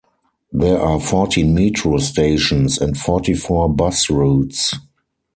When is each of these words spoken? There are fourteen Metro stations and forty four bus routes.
There 0.51 0.79
are 0.79 0.99
fourteen 0.99 1.53
Metro 1.53 1.99
stations 1.99 2.79
and 2.79 2.97
forty 2.97 3.35
four 3.35 3.69
bus 3.71 4.09
routes. 4.09 4.73